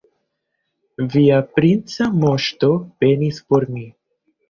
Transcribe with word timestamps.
Via 1.17 1.37
princa 1.59 2.09
moŝto 2.25 2.73
penis 3.01 3.47
por 3.51 3.73
mi. 3.79 3.89